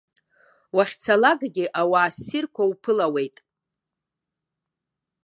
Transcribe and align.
Уахьцалакгьы 0.75 1.65
ауаа 1.81 2.09
ссирқәа 2.15 2.63
уԥылауеит. 2.71 3.37